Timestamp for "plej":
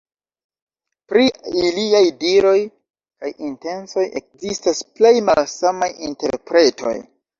4.99-5.13